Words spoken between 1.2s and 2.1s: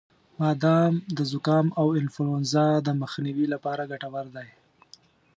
زکام او